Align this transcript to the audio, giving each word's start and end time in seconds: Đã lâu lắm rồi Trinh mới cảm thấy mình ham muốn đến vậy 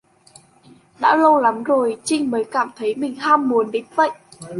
Đã 0.99 1.15
lâu 1.15 1.39
lắm 1.39 1.63
rồi 1.63 1.97
Trinh 2.03 2.31
mới 2.31 2.43
cảm 2.51 2.71
thấy 2.75 2.95
mình 2.95 3.15
ham 3.15 3.49
muốn 3.49 3.71
đến 3.71 3.85
vậy 3.95 4.09